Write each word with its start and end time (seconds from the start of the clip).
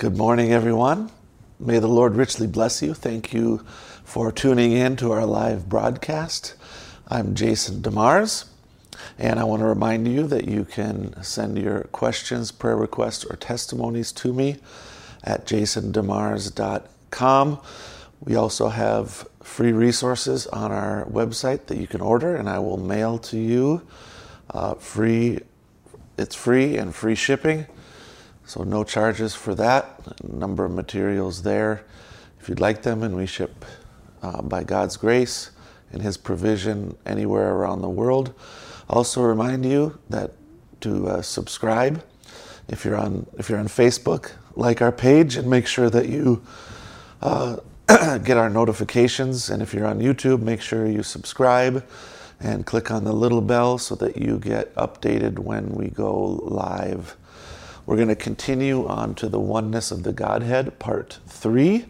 Good 0.00 0.16
morning, 0.16 0.50
everyone. 0.50 1.12
May 1.58 1.78
the 1.78 1.86
Lord 1.86 2.14
richly 2.14 2.46
bless 2.46 2.80
you. 2.80 2.94
Thank 2.94 3.34
you 3.34 3.58
for 4.02 4.32
tuning 4.32 4.72
in 4.72 4.96
to 4.96 5.12
our 5.12 5.26
live 5.26 5.68
broadcast. 5.68 6.54
I'm 7.08 7.34
Jason 7.34 7.82
DeMars, 7.82 8.46
and 9.18 9.38
I 9.38 9.44
want 9.44 9.60
to 9.60 9.66
remind 9.66 10.08
you 10.08 10.26
that 10.28 10.48
you 10.48 10.64
can 10.64 11.22
send 11.22 11.58
your 11.58 11.82
questions, 11.92 12.50
prayer 12.50 12.78
requests, 12.78 13.26
or 13.26 13.36
testimonies 13.36 14.10
to 14.12 14.32
me 14.32 14.56
at 15.22 15.46
jasondemars.com. 15.46 17.58
We 18.20 18.36
also 18.36 18.68
have 18.68 19.28
free 19.42 19.72
resources 19.72 20.46
on 20.46 20.72
our 20.72 21.04
website 21.10 21.66
that 21.66 21.76
you 21.76 21.86
can 21.86 22.00
order, 22.00 22.36
and 22.36 22.48
I 22.48 22.58
will 22.58 22.78
mail 22.78 23.18
to 23.18 23.36
you 23.36 23.82
uh, 24.48 24.76
free. 24.76 25.40
It's 26.16 26.34
free 26.34 26.78
and 26.78 26.94
free 26.94 27.16
shipping. 27.16 27.66
So 28.50 28.64
no 28.64 28.82
charges 28.82 29.32
for 29.32 29.54
that. 29.54 30.24
Number 30.28 30.64
of 30.64 30.72
materials 30.72 31.44
there 31.44 31.84
if 32.40 32.48
you'd 32.48 32.58
like 32.58 32.82
them, 32.82 33.04
and 33.04 33.14
we 33.14 33.24
ship 33.24 33.64
uh, 34.24 34.42
by 34.42 34.64
God's 34.64 34.96
grace 34.96 35.52
and 35.92 36.02
His 36.02 36.16
provision 36.16 36.96
anywhere 37.06 37.54
around 37.54 37.80
the 37.80 37.88
world. 37.88 38.34
Also 38.88 39.22
remind 39.22 39.64
you 39.64 40.00
that 40.08 40.32
to 40.80 41.06
uh, 41.06 41.22
subscribe 41.22 42.02
if 42.66 42.84
you're 42.84 42.96
on 42.96 43.24
if 43.38 43.48
you're 43.48 43.60
on 43.60 43.68
Facebook, 43.68 44.32
like 44.56 44.82
our 44.82 44.90
page 44.90 45.36
and 45.36 45.48
make 45.48 45.68
sure 45.68 45.88
that 45.88 46.08
you 46.08 46.42
uh, 47.22 47.58
get 48.24 48.36
our 48.36 48.50
notifications. 48.50 49.48
And 49.48 49.62
if 49.62 49.72
you're 49.72 49.86
on 49.86 50.00
YouTube, 50.00 50.42
make 50.42 50.60
sure 50.60 50.88
you 50.88 51.04
subscribe 51.04 51.86
and 52.40 52.66
click 52.66 52.90
on 52.90 53.04
the 53.04 53.12
little 53.12 53.42
bell 53.42 53.78
so 53.78 53.94
that 53.94 54.16
you 54.16 54.40
get 54.40 54.74
updated 54.74 55.38
when 55.38 55.70
we 55.70 55.86
go 55.90 56.40
live. 56.42 57.16
We're 57.90 57.96
going 57.96 58.06
to 58.06 58.14
continue 58.14 58.86
on 58.86 59.16
to 59.16 59.28
the 59.28 59.40
oneness 59.40 59.90
of 59.90 60.04
the 60.04 60.12
Godhead, 60.12 60.78
part 60.78 61.18
three, 61.26 61.86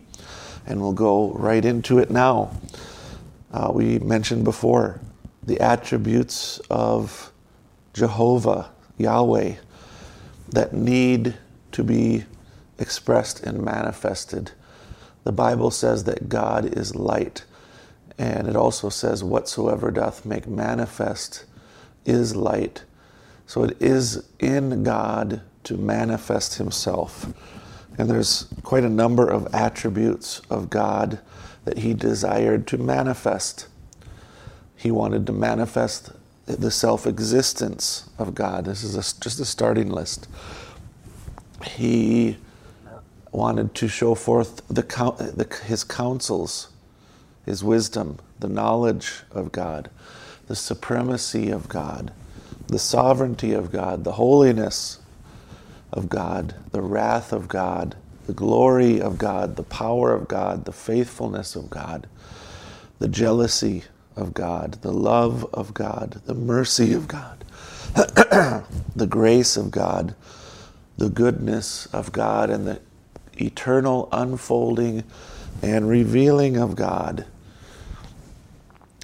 and 0.66 0.80
we'll 0.80 0.94
go 0.94 1.30
right 1.32 1.62
into 1.62 1.98
it 1.98 2.10
now. 2.10 2.56
Uh, 3.52 3.70
we 3.74 3.98
mentioned 3.98 4.44
before 4.44 4.98
the 5.42 5.60
attributes 5.60 6.58
of 6.70 7.30
Jehovah, 7.92 8.70
Yahweh, 8.96 9.56
that 10.48 10.72
need 10.72 11.34
to 11.72 11.84
be 11.84 12.24
expressed 12.78 13.40
and 13.40 13.62
manifested. 13.62 14.52
The 15.24 15.32
Bible 15.32 15.70
says 15.70 16.04
that 16.04 16.30
God 16.30 16.64
is 16.78 16.94
light, 16.94 17.44
and 18.16 18.48
it 18.48 18.56
also 18.56 18.88
says, 18.88 19.22
Whatsoever 19.22 19.90
doth 19.90 20.24
make 20.24 20.46
manifest 20.46 21.44
is 22.06 22.34
light. 22.34 22.84
So 23.46 23.64
it 23.64 23.76
is 23.82 24.26
in 24.38 24.82
God 24.82 25.42
to 25.64 25.76
manifest 25.76 26.56
himself. 26.56 27.32
And 27.98 28.08
there's 28.08 28.46
quite 28.62 28.84
a 28.84 28.88
number 28.88 29.28
of 29.28 29.54
attributes 29.54 30.40
of 30.50 30.70
God 30.70 31.20
that 31.64 31.78
he 31.78 31.94
desired 31.94 32.66
to 32.68 32.78
manifest. 32.78 33.68
He 34.76 34.90
wanted 34.90 35.26
to 35.26 35.32
manifest 35.32 36.10
the 36.46 36.70
self 36.70 37.06
existence 37.06 38.08
of 38.18 38.34
God. 38.34 38.64
This 38.64 38.82
is 38.82 38.94
a, 38.96 39.20
just 39.20 39.38
a 39.40 39.44
starting 39.44 39.90
list. 39.90 40.28
He 41.64 42.38
wanted 43.32 43.74
to 43.76 43.88
show 43.88 44.14
forth 44.14 44.66
the, 44.68 44.82
the, 44.82 45.46
his 45.64 45.84
counsels, 45.84 46.68
his 47.44 47.62
wisdom, 47.62 48.18
the 48.40 48.48
knowledge 48.48 49.22
of 49.30 49.52
God, 49.52 49.90
the 50.46 50.56
supremacy 50.56 51.50
of 51.50 51.68
God, 51.68 52.12
the 52.66 52.78
sovereignty 52.78 53.52
of 53.52 53.70
God, 53.70 54.04
the 54.04 54.12
holiness 54.12 54.98
of 55.92 56.08
God, 56.08 56.54
the 56.72 56.82
wrath 56.82 57.32
of 57.32 57.48
God, 57.48 57.96
the 58.26 58.32
glory 58.32 59.00
of 59.00 59.18
God, 59.18 59.56
the 59.56 59.62
power 59.62 60.14
of 60.14 60.28
God, 60.28 60.64
the 60.64 60.72
faithfulness 60.72 61.56
of 61.56 61.70
God, 61.70 62.06
the 62.98 63.08
jealousy 63.08 63.84
of 64.16 64.34
God, 64.34 64.82
the 64.82 64.92
love 64.92 65.44
of 65.52 65.74
God, 65.74 66.20
the 66.26 66.34
mercy 66.34 66.92
of 66.92 67.08
God, 67.08 67.44
the 67.94 69.06
grace 69.08 69.56
of 69.56 69.70
God, 69.70 70.14
the 70.96 71.08
goodness 71.08 71.86
of 71.86 72.12
God, 72.12 72.50
and 72.50 72.66
the 72.66 72.80
eternal 73.36 74.08
unfolding 74.12 75.04
and 75.62 75.88
revealing 75.88 76.56
of 76.56 76.76
God. 76.76 77.24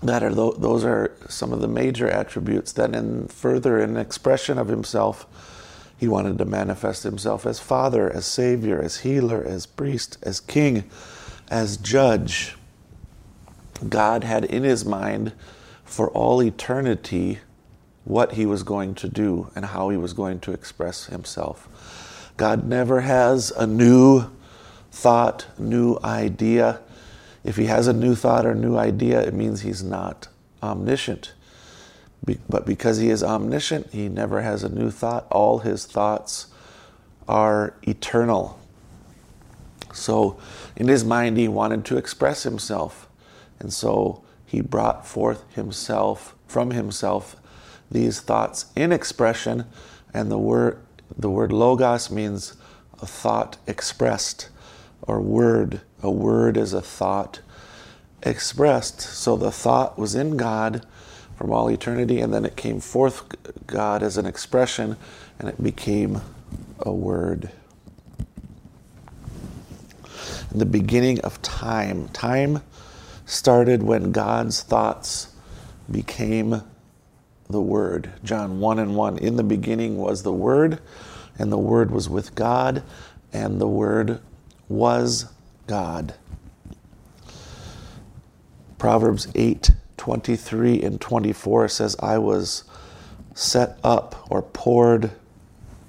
That 0.02 0.22
are 0.22 0.34
those 0.34 0.84
are 0.84 1.16
some 1.28 1.52
of 1.52 1.60
the 1.60 1.68
major 1.68 2.08
attributes 2.08 2.70
that, 2.72 2.94
in 2.94 3.28
further 3.28 3.80
in 3.80 3.96
expression 3.96 4.58
of 4.58 4.68
Himself, 4.68 5.26
he 5.96 6.08
wanted 6.08 6.38
to 6.38 6.44
manifest 6.44 7.02
himself 7.02 7.46
as 7.46 7.58
Father, 7.58 8.12
as 8.12 8.26
Savior, 8.26 8.80
as 8.80 8.98
Healer, 8.98 9.42
as 9.42 9.66
Priest, 9.66 10.18
as 10.22 10.40
King, 10.40 10.84
as 11.48 11.76
Judge. 11.76 12.56
God 13.88 14.24
had 14.24 14.44
in 14.44 14.62
his 14.62 14.84
mind 14.84 15.32
for 15.84 16.10
all 16.10 16.42
eternity 16.42 17.38
what 18.04 18.32
he 18.32 18.46
was 18.46 18.62
going 18.62 18.94
to 18.94 19.08
do 19.08 19.50
and 19.56 19.66
how 19.66 19.88
he 19.88 19.96
was 19.96 20.12
going 20.12 20.40
to 20.40 20.52
express 20.52 21.06
himself. 21.06 22.32
God 22.36 22.66
never 22.66 23.00
has 23.00 23.50
a 23.52 23.66
new 23.66 24.26
thought, 24.92 25.46
new 25.58 25.98
idea. 26.04 26.80
If 27.42 27.56
he 27.56 27.66
has 27.66 27.86
a 27.86 27.92
new 27.92 28.14
thought 28.14 28.44
or 28.46 28.54
new 28.54 28.76
idea, 28.76 29.20
it 29.20 29.34
means 29.34 29.62
he's 29.62 29.82
not 29.82 30.28
omniscient. 30.62 31.32
But 32.48 32.66
because 32.66 32.98
he 32.98 33.10
is 33.10 33.22
omniscient, 33.22 33.92
he 33.92 34.08
never 34.08 34.42
has 34.42 34.64
a 34.64 34.68
new 34.68 34.90
thought. 34.90 35.26
All 35.30 35.60
his 35.60 35.86
thoughts 35.86 36.48
are 37.28 37.74
eternal. 37.82 38.58
So, 39.92 40.38
in 40.74 40.88
his 40.88 41.04
mind, 41.04 41.38
he 41.38 41.48
wanted 41.48 41.84
to 41.86 41.96
express 41.96 42.42
himself. 42.42 43.08
And 43.60 43.72
so, 43.72 44.22
he 44.44 44.60
brought 44.60 45.06
forth 45.06 45.50
himself, 45.54 46.34
from 46.46 46.72
himself, 46.72 47.36
these 47.90 48.20
thoughts 48.20 48.66
in 48.74 48.92
expression. 48.92 49.64
And 50.12 50.30
the 50.30 50.38
word, 50.38 50.80
the 51.16 51.30
word 51.30 51.52
logos 51.52 52.10
means 52.10 52.54
a 53.00 53.06
thought 53.06 53.56
expressed, 53.66 54.48
or 55.02 55.20
word. 55.20 55.80
A 56.02 56.10
word 56.10 56.56
is 56.56 56.72
a 56.72 56.82
thought 56.82 57.40
expressed. 58.22 59.00
So, 59.00 59.36
the 59.36 59.52
thought 59.52 59.96
was 59.96 60.14
in 60.16 60.36
God 60.36 60.84
from 61.36 61.52
all 61.52 61.68
eternity, 61.68 62.20
and 62.20 62.32
then 62.32 62.44
it 62.44 62.56
came 62.56 62.80
forth 62.80 63.24
God 63.66 64.02
as 64.02 64.16
an 64.16 64.26
expression, 64.26 64.96
and 65.38 65.48
it 65.48 65.62
became 65.62 66.20
a 66.80 66.92
word. 66.92 67.50
In 70.52 70.58
the 70.58 70.66
beginning 70.66 71.20
of 71.20 71.40
time, 71.42 72.08
time 72.08 72.62
started 73.26 73.82
when 73.82 74.12
God's 74.12 74.62
thoughts 74.62 75.34
became 75.90 76.62
the 77.48 77.60
Word. 77.60 78.10
John 78.24 78.60
1 78.60 78.78
and 78.78 78.96
1. 78.96 79.18
In 79.18 79.36
the 79.36 79.44
beginning 79.44 79.98
was 79.98 80.22
the 80.22 80.32
Word, 80.32 80.80
and 81.38 81.52
the 81.52 81.58
Word 81.58 81.90
was 81.90 82.08
with 82.08 82.34
God, 82.34 82.82
and 83.32 83.60
the 83.60 83.68
Word 83.68 84.20
was 84.68 85.26
God. 85.66 86.14
Proverbs 88.78 89.28
8 89.34 89.70
23 90.06 90.82
and 90.82 91.00
24 91.00 91.66
says, 91.66 91.96
I 91.98 92.16
was 92.18 92.62
set 93.34 93.76
up 93.82 94.24
or 94.30 94.40
poured, 94.40 95.10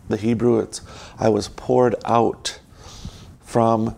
the 0.10 0.18
Hebrew, 0.18 0.58
it's, 0.58 0.82
I 1.20 1.30
was 1.30 1.50
poured 1.50 1.94
out 2.04 2.60
from 3.40 3.96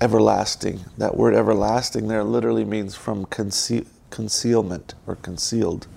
everlasting. 0.00 0.84
That 0.98 1.16
word 1.16 1.34
everlasting 1.34 2.06
there 2.06 2.22
literally 2.22 2.64
means 2.64 2.94
from 2.94 3.24
conceal, 3.24 3.86
concealment 4.10 4.94
or 5.04 5.16
concealed. 5.16 5.88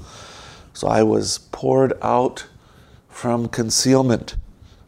So 0.74 0.88
I 0.88 1.04
was 1.04 1.38
poured 1.51 1.94
out 2.01 2.48
from 3.07 3.50
concealment 3.50 4.36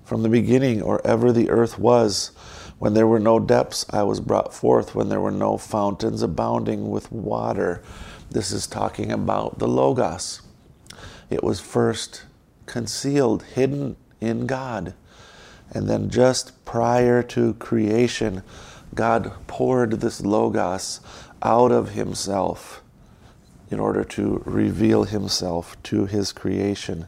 from 0.03 0.23
the 0.23 0.29
beginning 0.29 0.81
or 0.81 1.05
ever 1.05 1.31
the 1.31 1.51
earth 1.51 1.77
was. 1.77 2.31
When 2.79 2.93
there 2.93 3.07
were 3.07 3.19
no 3.19 3.39
depths, 3.39 3.85
I 3.89 4.03
was 4.03 4.21
brought 4.21 4.53
forth. 4.53 4.95
When 4.95 5.09
there 5.09 5.19
were 5.19 5.31
no 5.31 5.57
fountains 5.57 6.21
abounding 6.21 6.89
with 6.89 7.11
water. 7.11 7.83
This 8.31 8.51
is 8.51 8.67
talking 8.67 9.11
about 9.11 9.59
the 9.59 9.67
Logos. 9.67 10.41
It 11.29 11.43
was 11.43 11.59
first 11.59 12.23
concealed, 12.65 13.43
hidden 13.43 13.97
in 14.21 14.47
God. 14.47 14.93
And 15.71 15.89
then 15.89 16.09
just 16.09 16.63
prior 16.63 17.21
to 17.23 17.53
creation, 17.55 18.43
God 18.95 19.33
poured 19.47 19.99
this 19.99 20.21
Logos 20.21 21.01
out 21.43 21.71
of 21.71 21.91
Himself 21.91 22.81
in 23.69 23.79
order 23.79 24.03
to 24.03 24.41
reveal 24.45 25.03
Himself 25.03 25.75
to 25.83 26.05
His 26.05 26.31
creation. 26.31 27.07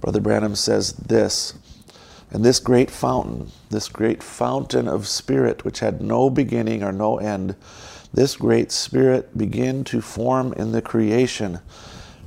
Brother 0.00 0.20
Branham 0.20 0.56
says 0.56 0.94
this 0.94 1.54
and 2.30 2.44
this 2.44 2.58
great 2.58 2.90
fountain, 2.90 3.50
this 3.70 3.88
great 3.88 4.22
fountain 4.22 4.88
of 4.88 5.06
spirit, 5.06 5.64
which 5.64 5.80
had 5.80 6.00
no 6.00 6.28
beginning 6.28 6.82
or 6.82 6.92
no 6.92 7.18
end, 7.18 7.54
this 8.12 8.36
great 8.36 8.72
spirit 8.72 9.36
began 9.36 9.84
to 9.84 10.00
form 10.00 10.52
in 10.54 10.72
the 10.72 10.82
creation. 10.82 11.60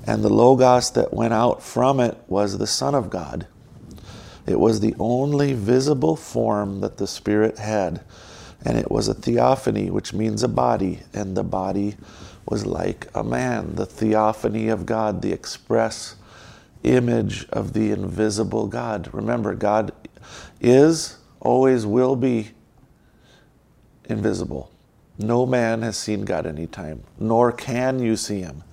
And 0.05 0.23
the 0.23 0.29
Logos 0.29 0.91
that 0.91 1.13
went 1.13 1.33
out 1.33 1.61
from 1.61 1.99
it 1.99 2.17
was 2.27 2.57
the 2.57 2.67
Son 2.67 2.95
of 2.95 3.09
God. 3.09 3.47
It 4.47 4.59
was 4.59 4.79
the 4.79 4.95
only 4.99 5.53
visible 5.53 6.15
form 6.15 6.81
that 6.81 6.97
the 6.97 7.07
Spirit 7.07 7.59
had. 7.59 8.01
And 8.63 8.77
it 8.77 8.91
was 8.91 9.07
a 9.07 9.13
theophany, 9.13 9.89
which 9.89 10.13
means 10.13 10.43
a 10.43 10.47
body, 10.47 11.01
and 11.13 11.35
the 11.35 11.43
body 11.43 11.95
was 12.45 12.65
like 12.65 13.07
a 13.13 13.23
man. 13.23 13.75
The 13.75 13.85
theophany 13.85 14.69
of 14.69 14.85
God, 14.85 15.21
the 15.21 15.31
express 15.31 16.15
image 16.83 17.47
of 17.49 17.73
the 17.73 17.91
invisible 17.91 18.67
God. 18.67 19.09
Remember, 19.13 19.53
God 19.55 19.91
is, 20.61 21.17
always 21.39 21.85
will 21.85 22.15
be 22.15 22.51
invisible. 24.05 24.71
No 25.17 25.45
man 25.45 25.81
has 25.81 25.97
seen 25.97 26.23
God 26.23 26.45
any 26.45 26.67
time, 26.67 27.03
nor 27.19 27.51
can 27.51 27.99
you 27.99 28.15
see 28.15 28.41
him. 28.41 28.63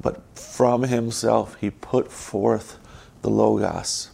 But 0.00 0.22
from 0.38 0.84
himself 0.84 1.56
he 1.60 1.70
put 1.70 2.10
forth 2.10 2.78
the 3.22 3.30
Logos. 3.30 4.10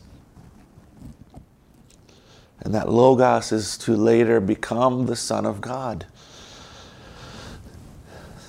And 2.61 2.75
that 2.75 2.91
Logos 2.91 3.53
is 3.53 3.77
to 3.79 3.95
later 3.95 4.41
become 4.41 5.07
the 5.07 5.17
Son 5.17 5.45
of 5.45 5.61
God. 5.61 6.07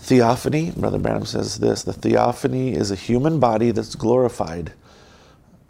Theophany, 0.06 0.70
Brother 0.70 1.00
Branham 1.00 1.26
says 1.26 1.58
this 1.58 1.82
the 1.82 1.92
theophany 1.92 2.74
is 2.74 2.92
a 2.92 2.96
human 2.96 3.40
body 3.40 3.72
that's 3.72 3.96
glorified, 3.96 4.72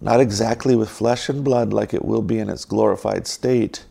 not 0.02 0.20
exactly 0.20 0.76
with 0.76 0.90
flesh 0.90 1.30
and 1.30 1.42
blood 1.42 1.72
like 1.72 1.94
it 1.94 2.04
will 2.04 2.22
be 2.22 2.40
in 2.40 2.50
its 2.50 2.66
glorified 2.66 3.28
state, 3.28 3.86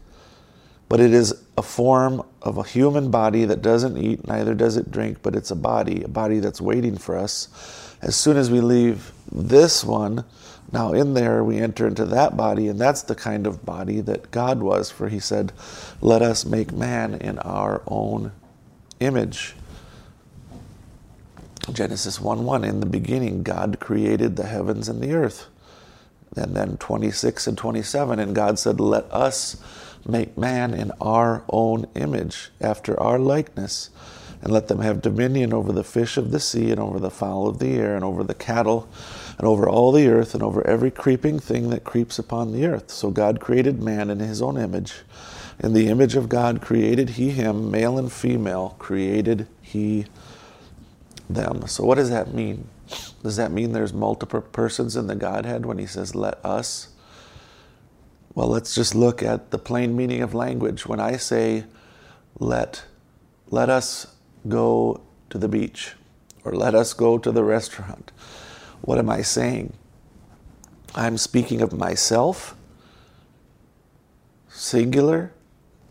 but 0.90 1.00
it 1.00 1.14
is 1.14 1.32
a 1.56 1.62
form 1.62 2.22
of 2.42 2.58
a 2.58 2.62
human 2.62 3.10
body 3.10 3.46
that 3.46 3.62
doesn't 3.62 3.96
eat, 3.96 4.28
neither 4.28 4.54
does 4.54 4.76
it 4.76 4.90
drink, 4.90 5.16
but 5.22 5.34
it's 5.34 5.50
a 5.50 5.56
body, 5.56 6.02
a 6.02 6.08
body 6.08 6.40
that's 6.40 6.60
waiting 6.60 6.98
for 6.98 7.16
us. 7.16 7.96
As 8.02 8.14
soon 8.14 8.36
as 8.36 8.50
we 8.50 8.60
leave 8.60 9.12
this 9.32 9.82
one, 9.82 10.26
now 10.70 10.92
in 10.92 11.14
there 11.14 11.42
we 11.42 11.56
enter 11.56 11.88
into 11.88 12.04
that 12.04 12.36
body, 12.36 12.68
and 12.68 12.78
that's 12.78 13.00
the 13.04 13.14
kind 13.14 13.46
of 13.46 13.64
body 13.64 14.02
that 14.02 14.30
God 14.30 14.60
was, 14.60 14.90
for 14.90 15.08
he 15.08 15.20
said, 15.20 15.54
Let 16.02 16.20
us 16.20 16.44
make 16.44 16.70
man 16.70 17.14
in 17.14 17.38
our 17.38 17.80
own 17.86 18.32
image. 19.00 19.54
Genesis 21.72 22.20
1 22.20 22.44
1, 22.44 22.64
in 22.64 22.80
the 22.80 22.86
beginning, 22.86 23.42
God 23.42 23.78
created 23.80 24.36
the 24.36 24.46
heavens 24.46 24.88
and 24.88 25.00
the 25.00 25.14
earth. 25.14 25.48
And 26.36 26.54
then 26.54 26.76
26 26.76 27.46
and 27.46 27.56
27, 27.56 28.18
and 28.18 28.34
God 28.34 28.58
said, 28.58 28.80
Let 28.80 29.04
us 29.12 29.56
make 30.06 30.36
man 30.36 30.74
in 30.74 30.90
our 31.00 31.42
own 31.48 31.86
image, 31.94 32.50
after 32.60 32.98
our 33.00 33.18
likeness, 33.18 33.90
and 34.42 34.52
let 34.52 34.68
them 34.68 34.80
have 34.80 35.00
dominion 35.00 35.54
over 35.54 35.72
the 35.72 35.84
fish 35.84 36.16
of 36.16 36.32
the 36.32 36.40
sea, 36.40 36.70
and 36.70 36.80
over 36.80 36.98
the 36.98 37.10
fowl 37.10 37.46
of 37.46 37.60
the 37.60 37.74
air, 37.76 37.94
and 37.94 38.04
over 38.04 38.22
the 38.22 38.34
cattle, 38.34 38.88
and 39.38 39.46
over 39.46 39.68
all 39.68 39.90
the 39.92 40.08
earth, 40.08 40.34
and 40.34 40.42
over 40.42 40.66
every 40.66 40.90
creeping 40.90 41.38
thing 41.38 41.70
that 41.70 41.84
creeps 41.84 42.18
upon 42.18 42.52
the 42.52 42.66
earth. 42.66 42.90
So 42.90 43.10
God 43.10 43.40
created 43.40 43.82
man 43.82 44.10
in 44.10 44.18
his 44.18 44.42
own 44.42 44.58
image. 44.58 44.96
In 45.60 45.72
the 45.72 45.88
image 45.88 46.16
of 46.16 46.28
God 46.28 46.60
created 46.60 47.10
he 47.10 47.30
him, 47.30 47.70
male 47.70 47.96
and 47.96 48.12
female 48.12 48.76
created 48.78 49.46
he 49.62 50.06
them. 51.34 51.66
So, 51.66 51.84
what 51.84 51.96
does 51.96 52.10
that 52.10 52.34
mean? 52.34 52.68
Does 53.22 53.36
that 53.36 53.52
mean 53.52 53.72
there's 53.72 53.92
multiple 53.92 54.40
persons 54.40 54.96
in 54.96 55.06
the 55.06 55.14
Godhead 55.14 55.66
when 55.66 55.78
he 55.78 55.86
says, 55.86 56.14
let 56.14 56.44
us? 56.44 56.88
Well, 58.34 58.48
let's 58.48 58.74
just 58.74 58.94
look 58.94 59.22
at 59.22 59.50
the 59.50 59.58
plain 59.58 59.96
meaning 59.96 60.22
of 60.22 60.34
language. 60.34 60.86
When 60.86 61.00
I 61.00 61.16
say, 61.16 61.64
let, 62.38 62.84
let 63.50 63.70
us 63.70 64.14
go 64.48 65.02
to 65.30 65.38
the 65.38 65.48
beach, 65.48 65.94
or 66.44 66.52
let 66.52 66.74
us 66.74 66.92
go 66.92 67.16
to 67.18 67.30
the 67.30 67.44
restaurant, 67.44 68.12
what 68.82 68.98
am 68.98 69.08
I 69.08 69.22
saying? 69.22 69.72
I'm 70.94 71.16
speaking 71.16 71.60
of 71.62 71.72
myself, 71.72 72.56
singular, 74.48 75.32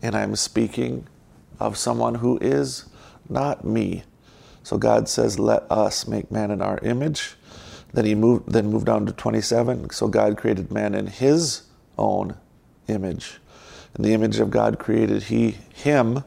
and 0.02 0.14
I'm 0.14 0.36
speaking 0.36 1.06
of 1.58 1.76
someone 1.76 2.16
who 2.16 2.38
is 2.40 2.86
not 3.28 3.64
me. 3.64 4.04
So 4.64 4.76
God 4.76 5.08
says, 5.08 5.38
"Let 5.38 5.70
us 5.70 6.08
make 6.08 6.32
man 6.32 6.50
in 6.50 6.60
our 6.60 6.78
image." 6.78 7.36
Then 7.92 8.04
he 8.04 8.16
moved 8.16 8.50
then 8.50 8.70
moved 8.70 8.88
on 8.88 9.06
to 9.06 9.12
27. 9.12 9.90
So 9.90 10.08
God 10.08 10.36
created 10.36 10.72
man 10.72 10.94
in 10.96 11.06
his 11.06 11.62
own 11.96 12.34
image. 12.88 13.40
In 13.96 14.02
the 14.02 14.12
image 14.12 14.40
of 14.40 14.50
God 14.50 14.80
created 14.80 15.24
he 15.24 15.52
him, 15.72 16.24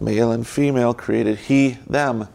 male 0.00 0.32
and 0.32 0.46
female 0.46 0.94
created 0.94 1.36
he 1.38 1.78
them. 1.86 2.28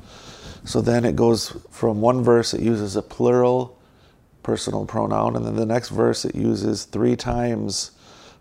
So 0.64 0.82
then 0.82 1.06
it 1.06 1.16
goes 1.16 1.56
from 1.72 2.02
one 2.02 2.24
verse 2.24 2.54
it 2.54 2.62
uses 2.62 2.96
a 2.96 3.02
plural 3.02 3.78
personal 4.44 4.86
pronoun 4.86 5.36
and 5.36 5.46
then 5.46 5.56
the 5.56 5.66
next 5.66 5.90
verse 5.90 6.24
it 6.24 6.36
uses 6.36 6.86
three 6.86 7.16
times 7.16 7.92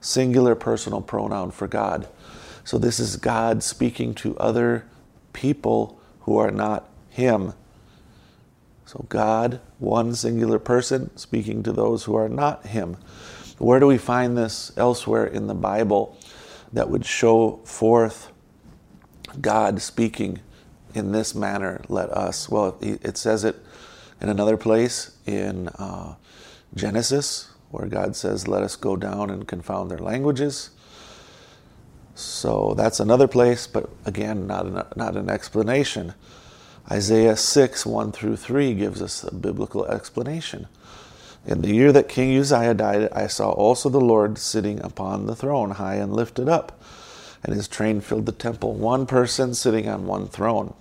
singular 0.00 0.54
personal 0.54 1.00
pronoun 1.00 1.50
for 1.50 1.66
God. 1.66 2.06
So 2.64 2.78
this 2.78 3.00
is 3.00 3.16
God 3.16 3.62
speaking 3.62 4.12
to 4.16 4.36
other 4.38 4.84
people 5.32 5.98
who 6.26 6.38
are 6.38 6.50
not 6.50 6.88
Him. 7.08 7.54
So, 8.84 9.06
God, 9.08 9.60
one 9.78 10.14
singular 10.14 10.58
person, 10.58 11.16
speaking 11.16 11.62
to 11.62 11.72
those 11.72 12.04
who 12.04 12.16
are 12.16 12.28
not 12.28 12.66
Him. 12.66 12.96
Where 13.58 13.80
do 13.80 13.86
we 13.86 13.96
find 13.96 14.36
this 14.36 14.72
elsewhere 14.76 15.24
in 15.24 15.46
the 15.46 15.54
Bible 15.54 16.18
that 16.72 16.90
would 16.90 17.06
show 17.06 17.60
forth 17.64 18.32
God 19.40 19.80
speaking 19.80 20.40
in 20.94 21.12
this 21.12 21.34
manner? 21.34 21.80
Let 21.88 22.10
us. 22.10 22.48
Well, 22.48 22.76
it 22.80 23.16
says 23.16 23.44
it 23.44 23.56
in 24.20 24.28
another 24.28 24.56
place 24.56 25.16
in 25.26 25.68
uh, 25.68 26.16
Genesis, 26.74 27.50
where 27.70 27.86
God 27.86 28.16
says, 28.16 28.48
Let 28.48 28.62
us 28.62 28.74
go 28.76 28.96
down 28.96 29.30
and 29.30 29.46
confound 29.46 29.90
their 29.90 29.98
languages. 29.98 30.70
So 32.16 32.72
that's 32.74 32.98
another 32.98 33.28
place, 33.28 33.66
but 33.66 33.90
again, 34.06 34.46
not 34.46 34.64
an, 34.64 34.82
not 34.96 35.16
an 35.16 35.28
explanation. 35.28 36.14
Isaiah 36.90 37.36
6, 37.36 37.84
1 37.84 38.12
through 38.12 38.36
3 38.36 38.72
gives 38.72 39.02
us 39.02 39.22
a 39.22 39.34
biblical 39.34 39.84
explanation. 39.84 40.66
In 41.44 41.60
the 41.60 41.74
year 41.74 41.92
that 41.92 42.08
King 42.08 42.36
Uzziah 42.38 42.72
died, 42.72 43.10
I 43.12 43.26
saw 43.26 43.50
also 43.50 43.90
the 43.90 44.00
Lord 44.00 44.38
sitting 44.38 44.82
upon 44.82 45.26
the 45.26 45.36
throne, 45.36 45.72
high 45.72 45.96
and 45.96 46.12
lifted 46.12 46.48
up, 46.48 46.80
and 47.44 47.54
his 47.54 47.68
train 47.68 48.00
filled 48.00 48.24
the 48.24 48.32
temple, 48.32 48.72
one 48.72 49.04
person 49.04 49.52
sitting 49.52 49.86
on 49.86 50.06
one 50.06 50.26
throne. 50.26 50.72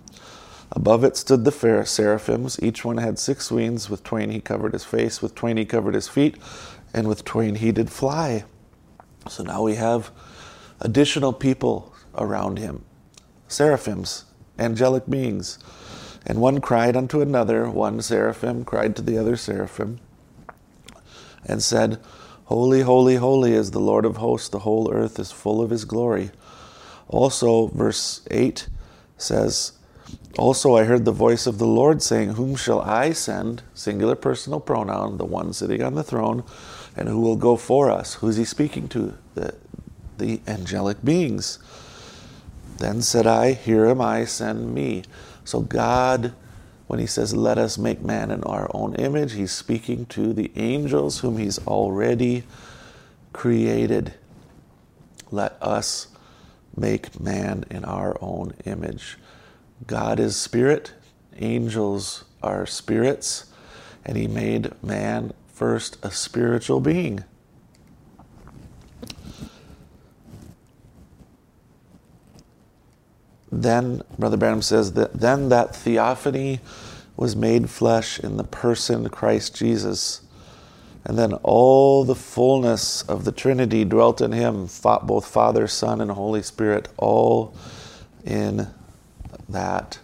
Above 0.71 1.03
it 1.03 1.17
stood 1.17 1.43
the 1.43 1.51
fair 1.51 1.85
seraphims. 1.85 2.57
Each 2.63 2.85
one 2.85 2.97
had 2.97 3.19
six 3.19 3.51
wings. 3.51 3.89
With 3.89 4.03
twain 4.03 4.29
he 4.31 4.39
covered 4.39 4.71
his 4.71 4.85
face, 4.85 5.21
with 5.21 5.35
twain 5.35 5.57
he 5.57 5.65
covered 5.65 5.95
his 5.95 6.07
feet, 6.07 6.37
and 6.93 7.09
with 7.09 7.25
twain 7.25 7.55
he 7.55 7.73
did 7.73 7.89
fly. 7.89 8.45
So 9.29 9.43
now 9.43 9.61
we 9.61 9.75
have 9.75 10.11
additional 10.81 11.33
people 11.33 11.93
around 12.15 12.59
him 12.59 12.83
seraphims, 13.47 14.25
angelic 14.57 15.09
beings. 15.09 15.59
And 16.25 16.41
one 16.41 16.59
cried 16.59 16.97
unto 16.97 17.21
another, 17.21 17.69
one 17.69 18.01
seraphim 18.01 18.65
cried 18.65 18.95
to 18.95 19.01
the 19.01 19.17
other 19.17 19.37
seraphim, 19.37 19.99
and 21.45 21.61
said, 21.61 21.99
Holy, 22.45 22.81
holy, 22.81 23.15
holy 23.15 23.53
is 23.53 23.71
the 23.71 23.79
Lord 23.79 24.05
of 24.05 24.17
hosts, 24.17 24.49
the 24.49 24.59
whole 24.59 24.91
earth 24.91 25.19
is 25.19 25.31
full 25.31 25.61
of 25.61 25.69
his 25.69 25.85
glory. 25.85 26.31
Also, 27.07 27.67
verse 27.67 28.27
8 28.31 28.67
says, 29.17 29.73
Also 30.37 30.75
I 30.75 30.85
heard 30.85 31.05
the 31.05 31.11
voice 31.11 31.45
of 31.47 31.59
the 31.59 31.67
Lord 31.67 32.01
saying, 32.01 32.33
Whom 32.33 32.55
shall 32.55 32.81
I 32.81 33.11
send? 33.13 33.61
Singular 33.73 34.15
personal 34.15 34.59
pronoun, 34.59 35.17
the 35.17 35.25
one 35.25 35.53
sitting 35.53 35.83
on 35.83 35.95
the 35.95 36.03
throne, 36.03 36.43
and 36.95 37.07
who 37.07 37.21
will 37.21 37.35
go 37.35 37.55
for 37.55 37.91
us? 37.91 38.15
Who's 38.15 38.37
he 38.37 38.45
speaking 38.45 38.87
to? 38.89 39.15
The, 39.35 39.55
the 40.17 40.41
angelic 40.47 41.03
beings. 41.03 41.59
Then 42.77 43.01
said 43.01 43.25
I, 43.25 43.53
Here 43.53 43.85
am 43.87 44.01
I, 44.01 44.25
send 44.25 44.73
me. 44.73 45.03
So 45.43 45.61
God, 45.61 46.33
when 46.87 46.99
he 46.99 47.07
says, 47.07 47.33
Let 47.35 47.57
us 47.57 47.77
make 47.77 48.01
man 48.01 48.31
in 48.31 48.43
our 48.43 48.69
own 48.73 48.95
image, 48.95 49.33
he's 49.33 49.51
speaking 49.51 50.05
to 50.07 50.33
the 50.33 50.51
angels 50.55 51.19
whom 51.19 51.37
he's 51.37 51.59
already 51.67 52.43
created. 53.33 54.13
Let 55.31 55.57
us 55.61 56.07
make 56.75 57.19
man 57.19 57.65
in 57.69 57.85
our 57.85 58.17
own 58.21 58.53
image. 58.65 59.17
God 59.87 60.19
is 60.19 60.35
spirit, 60.35 60.93
angels 61.37 62.25
are 62.41 62.65
spirits, 62.65 63.45
and 64.05 64.17
he 64.17 64.27
made 64.27 64.71
man 64.83 65.33
first 65.47 65.97
a 66.03 66.11
spiritual 66.11 66.79
being. 66.79 67.23
Then 73.51 74.01
Brother 74.17 74.37
Branham 74.37 74.61
says 74.61 74.93
that 74.93 75.13
then 75.13 75.49
that 75.49 75.75
theophany 75.75 76.59
was 77.17 77.35
made 77.35 77.69
flesh 77.69 78.19
in 78.19 78.37
the 78.37 78.43
person 78.43 79.09
Christ 79.09 79.55
Jesus. 79.55 80.21
And 81.05 81.17
then 81.19 81.33
all 81.43 82.03
the 82.03 82.15
fullness 82.15 83.03
of 83.03 83.25
the 83.25 83.31
Trinity 83.31 83.85
dwelt 83.85 84.21
in 84.21 84.31
him, 84.31 84.67
both 85.03 85.27
Father, 85.27 85.67
Son, 85.67 86.01
and 86.01 86.09
Holy 86.11 86.41
Spirit, 86.41 86.87
all 86.97 87.55
in 88.25 88.67
that. 89.47 89.99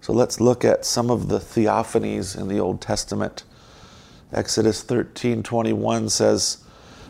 So 0.00 0.12
let's 0.12 0.40
look 0.40 0.64
at 0.64 0.84
some 0.84 1.08
of 1.10 1.28
the 1.28 1.38
theophanies 1.38 2.38
in 2.38 2.48
the 2.48 2.58
Old 2.58 2.80
Testament. 2.80 3.44
Exodus 4.32 4.82
13:21 4.82 6.10
says, 6.10 6.63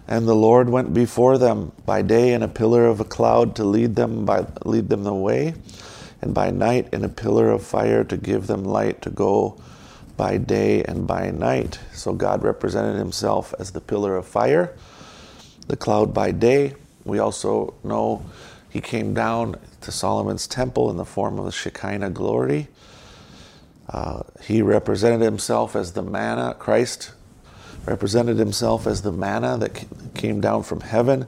And 0.06 0.28
the 0.28 0.36
Lord 0.36 0.68
went 0.68 0.92
before 0.92 1.38
them 1.38 1.72
by 1.86 2.02
day 2.02 2.34
in 2.34 2.42
a 2.42 2.48
pillar 2.48 2.86
of 2.86 3.00
a 3.00 3.04
cloud 3.04 3.56
to 3.56 3.64
lead 3.64 3.96
them 3.96 4.24
by 4.26 4.46
lead 4.64 4.88
them 4.90 5.04
the 5.04 5.14
way, 5.14 5.54
and 6.20 6.34
by 6.34 6.50
night 6.50 6.88
in 6.92 7.04
a 7.04 7.08
pillar 7.08 7.50
of 7.50 7.62
fire 7.62 8.04
to 8.04 8.16
give 8.16 8.46
them 8.46 8.64
light 8.64 9.00
to 9.02 9.10
go 9.10 9.56
by 10.16 10.36
day 10.36 10.82
and 10.84 11.06
by 11.06 11.30
night. 11.30 11.78
So 11.92 12.12
God 12.12 12.42
represented 12.42 12.96
himself 12.96 13.54
as 13.58 13.72
the 13.72 13.80
pillar 13.80 14.16
of 14.16 14.26
fire, 14.26 14.76
the 15.68 15.76
cloud 15.76 16.12
by 16.12 16.32
day. 16.32 16.74
We 17.04 17.18
also 17.18 17.74
know 17.82 18.24
he 18.68 18.80
came 18.80 19.14
down 19.14 19.56
to 19.80 19.90
Solomon's 19.90 20.46
temple 20.46 20.90
in 20.90 20.96
the 20.96 21.04
form 21.04 21.38
of 21.38 21.46
the 21.46 21.52
Shekinah 21.52 22.10
glory. 22.10 22.68
Uh, 23.88 24.22
he 24.42 24.62
represented 24.62 25.20
himself 25.20 25.76
as 25.76 25.92
the 25.92 26.02
manna, 26.02 26.54
Christ 26.58 27.12
represented 27.86 28.38
himself 28.38 28.86
as 28.86 29.02
the 29.02 29.12
manna 29.12 29.56
that 29.58 29.84
came 30.14 30.40
down 30.40 30.62
from 30.62 30.80
heaven, 30.80 31.26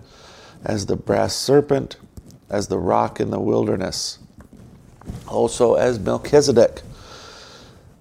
as 0.64 0.86
the 0.86 0.96
brass 0.96 1.34
serpent, 1.34 1.96
as 2.48 2.68
the 2.68 2.78
rock 2.78 3.20
in 3.20 3.30
the 3.30 3.40
wilderness, 3.40 4.18
also 5.28 5.74
as 5.74 5.98
Melchizedek. 5.98 6.82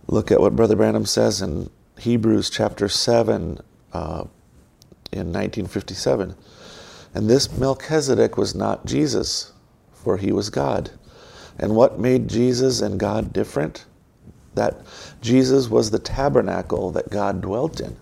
Look 0.08 0.32
at 0.32 0.40
what 0.40 0.56
Brother 0.56 0.76
Branham 0.76 1.06
says 1.06 1.42
in 1.42 1.70
Hebrews 1.98 2.50
chapter 2.50 2.88
7 2.88 3.60
uh, 3.94 4.26
in 5.12 5.32
1957. 5.32 6.36
And 7.14 7.30
this 7.30 7.52
Melchizedek 7.58 8.38
was 8.38 8.54
not 8.54 8.86
Jesus, 8.86 9.54
for 9.94 10.18
he 10.18 10.32
was 10.32 10.50
God. 10.50 10.92
And 11.58 11.76
what 11.76 12.00
made 12.00 12.28
Jesus 12.28 12.82
and 12.82 13.00
God 13.00 13.32
different? 13.32 13.86
That 14.56 14.82
Jesus 15.22 15.70
was 15.70 15.92
the 15.92 16.00
tabernacle 16.00 16.92
that 16.92 17.10
God 17.10 17.42
dwelt 17.42 17.80
in. 17.80 17.96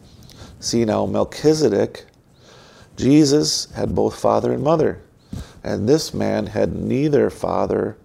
See 0.63 0.85
now, 0.85 1.05
Melchizedek, 1.05 2.05
Jesus 2.95 3.69
had 3.71 3.93
both 3.93 4.17
father 4.17 4.53
and 4.53 4.63
mother, 4.63 5.01
and 5.61 5.89
this 5.89 6.13
man 6.13 6.45
had 6.47 6.73
neither 6.73 7.29
father 7.29 7.97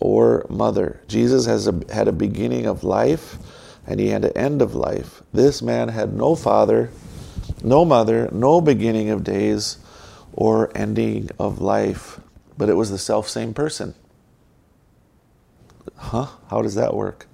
or 0.00 0.44
mother. 0.50 1.00
Jesus 1.06 1.46
has 1.46 1.68
a, 1.68 1.80
had 1.92 2.08
a 2.08 2.12
beginning 2.12 2.66
of 2.66 2.82
life, 2.82 3.38
and 3.86 4.00
he 4.00 4.08
had 4.08 4.24
an 4.24 4.36
end 4.36 4.60
of 4.60 4.74
life. 4.74 5.22
This 5.32 5.62
man 5.62 5.90
had 5.90 6.12
no 6.12 6.34
father, 6.34 6.90
no 7.62 7.84
mother, 7.84 8.28
no 8.32 8.60
beginning 8.60 9.08
of 9.10 9.22
days 9.22 9.76
or 10.32 10.76
ending 10.76 11.30
of 11.38 11.60
life, 11.60 12.18
but 12.56 12.68
it 12.68 12.74
was 12.74 12.90
the 12.90 12.98
self 12.98 13.28
same 13.28 13.54
person. 13.54 13.94
Huh? 15.94 16.26
How 16.50 16.62
does 16.62 16.74
that 16.74 16.94
work? 16.94 17.28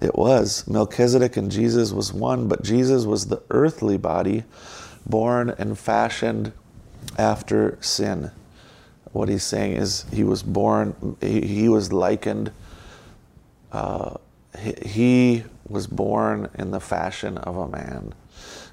It 0.00 0.16
was. 0.16 0.66
Melchizedek 0.66 1.36
and 1.36 1.50
Jesus 1.50 1.92
was 1.92 2.12
one, 2.12 2.48
but 2.48 2.62
Jesus 2.62 3.04
was 3.04 3.26
the 3.26 3.42
earthly 3.50 3.98
body 3.98 4.44
born 5.06 5.50
and 5.50 5.78
fashioned 5.78 6.52
after 7.18 7.76
sin. 7.80 8.30
What 9.12 9.28
he's 9.28 9.42
saying 9.42 9.72
is 9.72 10.06
he 10.12 10.24
was 10.24 10.42
born, 10.42 11.16
he, 11.20 11.40
he 11.46 11.68
was 11.68 11.92
likened, 11.92 12.52
uh, 13.72 14.14
he, 14.58 14.74
he 14.86 15.44
was 15.68 15.86
born 15.86 16.48
in 16.54 16.70
the 16.70 16.80
fashion 16.80 17.38
of 17.38 17.56
a 17.56 17.68
man. 17.68 18.14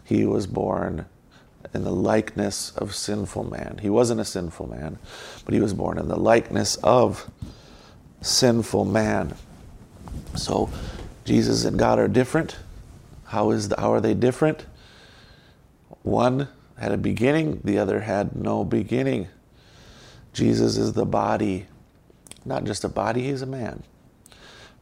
He 0.04 0.26
was 0.26 0.48
born 0.48 1.06
in 1.74 1.84
the 1.84 1.92
likeness 1.92 2.72
of 2.78 2.96
sinful 2.96 3.44
man. 3.44 3.80
He 3.82 3.90
wasn't 3.90 4.22
a 4.22 4.26
sinful 4.26 4.70
man, 4.70 4.98
but 5.44 5.54
he 5.54 5.60
was 5.60 5.74
born 5.74 5.98
in 5.98 6.08
the 6.08 6.16
likeness 6.18 6.78
of 6.78 7.30
sinful 8.22 8.86
man. 8.86 9.36
So 10.36 10.70
Jesus 11.28 11.66
and 11.66 11.78
God 11.78 12.00
are 12.00 12.08
different. 12.08 12.56
How 13.26 13.52
is 13.52 13.68
the, 13.68 13.78
how 13.78 13.92
are 13.92 14.00
they 14.00 14.14
different? 14.14 14.66
One 16.04 16.48
had 16.80 16.94
a 16.94 16.98
beginning, 16.98 17.60
the 17.66 17.78
other 17.80 18.00
had 18.00 18.38
no 18.38 18.64
beginning. 18.64 19.28
Jesus 20.32 20.78
is 20.78 20.94
the 20.94 21.06
body, 21.06 21.66
not 22.46 22.64
just 22.64 22.86
a 22.86 22.88
body, 22.88 23.24
he's 23.24 23.42
a 23.42 23.46
man. 23.46 23.84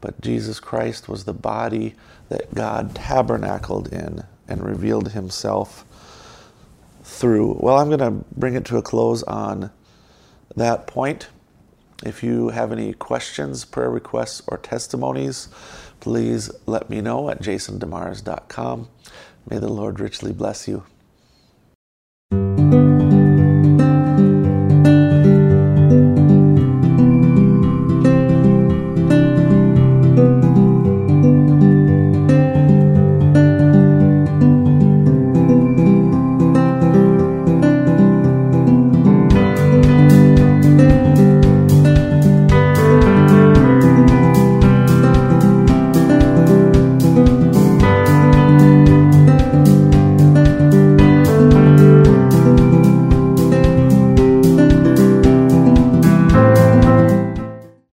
But 0.02 0.22
Jesus 0.22 0.60
Christ 0.60 1.10
was 1.10 1.24
the 1.24 1.34
body 1.34 1.96
that 2.30 2.54
God 2.54 2.94
tabernacled 2.94 3.92
in 3.92 4.24
and 4.48 4.64
revealed 4.64 5.14
himself 5.14 5.84
through. 7.02 7.58
Well, 7.60 7.80
I'm 7.80 7.88
going 7.88 7.98
to 8.02 8.24
bring 8.38 8.54
it 8.54 8.66
to 8.66 8.78
a 8.78 8.84
close 8.84 9.24
on 9.24 9.72
that 10.56 10.86
point. 10.86 11.30
If 12.06 12.22
you 12.22 12.50
have 12.50 12.72
any 12.72 12.94
questions, 12.94 13.66
prayer 13.66 13.90
requests, 13.90 14.44
or 14.48 14.60
testimonies, 14.60 15.48
please 16.06 16.52
let 16.68 16.88
me 16.88 17.02
know 17.02 17.32
at 17.32 17.42
jasondemars.com. 17.42 18.88
May 19.50 19.58
the 19.58 19.70
Lord 19.70 20.00
richly 20.00 20.32
bless 20.32 20.68
you. 20.68 20.84